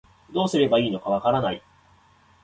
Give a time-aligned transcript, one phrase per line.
[0.33, 1.61] どうすればいいのかわからない